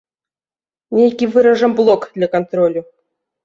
[1.01, 2.81] Нейкі выражам блок для кантролю.